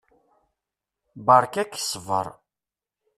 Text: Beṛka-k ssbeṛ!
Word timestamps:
Beṛka-k 1.25 1.73
ssbeṛ! 1.81 2.27